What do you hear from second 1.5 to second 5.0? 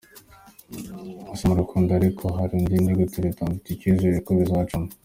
rukundo ariko hari uwo ndi gutereta, mfite icyizere ko bizacamo.